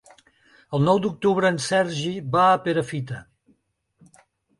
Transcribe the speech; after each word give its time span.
El 0.77 0.81
nou 0.85 1.01
d'octubre 1.01 1.51
en 1.53 1.59
Sergi 1.65 2.13
va 2.37 2.47
a 2.53 2.57
Perafita. 2.69 3.21